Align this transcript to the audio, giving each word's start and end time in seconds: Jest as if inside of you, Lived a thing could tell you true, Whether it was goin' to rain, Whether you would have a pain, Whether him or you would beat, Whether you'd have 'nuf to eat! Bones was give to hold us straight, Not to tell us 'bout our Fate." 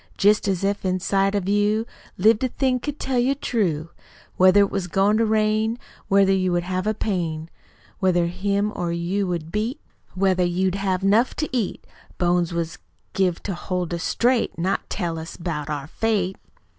Jest 0.17 0.47
as 0.47 0.63
if 0.63 0.83
inside 0.83 1.35
of 1.35 1.47
you, 1.47 1.85
Lived 2.17 2.43
a 2.43 2.47
thing 2.49 2.79
could 2.79 2.99
tell 2.99 3.19
you 3.19 3.35
true, 3.35 3.91
Whether 4.35 4.61
it 4.61 4.71
was 4.71 4.87
goin' 4.87 5.17
to 5.17 5.27
rain, 5.27 5.77
Whether 6.07 6.33
you 6.33 6.51
would 6.53 6.63
have 6.63 6.87
a 6.87 6.95
pain, 6.95 7.51
Whether 7.99 8.25
him 8.25 8.73
or 8.75 8.91
you 8.91 9.27
would 9.27 9.51
beat, 9.51 9.79
Whether 10.15 10.43
you'd 10.43 10.73
have 10.73 11.01
'nuf 11.03 11.35
to 11.35 11.49
eat! 11.55 11.85
Bones 12.17 12.51
was 12.51 12.79
give 13.13 13.43
to 13.43 13.53
hold 13.53 13.93
us 13.93 14.01
straight, 14.01 14.57
Not 14.57 14.89
to 14.89 14.97
tell 14.97 15.19
us 15.19 15.37
'bout 15.37 15.69
our 15.69 15.85
Fate." 15.85 16.37